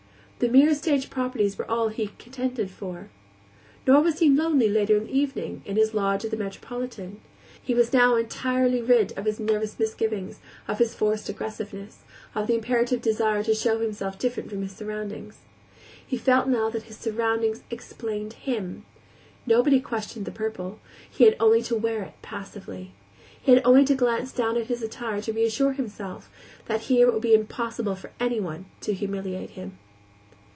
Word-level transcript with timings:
The 0.43 0.49
mere 0.49 0.73
stage 0.73 1.11
properties 1.11 1.55
were 1.55 1.69
all 1.69 1.89
he 1.89 2.07
contended 2.17 2.71
for. 2.71 3.11
Nor 3.85 4.01
was 4.01 4.17
he 4.17 4.27
lonely 4.27 4.67
later 4.69 4.97
in 4.97 5.05
the 5.05 5.15
evening, 5.15 5.61
in 5.67 5.75
his 5.75 5.93
lodge 5.93 6.25
at 6.25 6.31
the 6.31 6.35
Metropolitan. 6.37 7.21
He 7.61 7.75
was 7.75 7.93
now 7.93 8.15
entirely 8.15 8.81
rid 8.81 9.15
of 9.15 9.25
his 9.25 9.39
nervous 9.39 9.77
misgivings, 9.77 10.39
of 10.67 10.79
his 10.79 10.95
forced 10.95 11.29
aggressiveness, 11.29 11.99
of 12.33 12.47
the 12.47 12.55
imperative 12.55 13.03
desire 13.03 13.43
to 13.43 13.53
show 13.53 13.79
himself 13.81 14.17
different 14.17 14.49
from 14.49 14.63
his 14.63 14.71
surroundings. 14.75 15.41
He 16.03 16.17
felt 16.17 16.47
now 16.47 16.71
that 16.71 16.85
his 16.89 16.97
surroundings 16.97 17.61
explained 17.69 18.33
him. 18.33 18.83
Nobody 19.45 19.79
questioned 19.79 20.25
the 20.25 20.31
purple; 20.31 20.79
he 21.07 21.25
had 21.25 21.35
only 21.39 21.61
to 21.61 21.75
wear 21.75 22.01
it 22.01 22.13
passively. 22.23 22.93
He 23.39 23.53
had 23.53 23.61
only 23.63 23.85
to 23.85 23.93
glance 23.93 24.31
down 24.31 24.57
at 24.57 24.65
his 24.65 24.81
attire 24.81 25.21
to 25.21 25.31
reassure 25.33 25.73
himself 25.73 26.31
that 26.65 26.81
here 26.89 27.07
it 27.09 27.13
would 27.13 27.21
be 27.21 27.35
impossible 27.35 27.95
for 27.95 28.09
anyone 28.19 28.65
to 28.79 28.95
humiliate 28.95 29.51
him. 29.51 29.77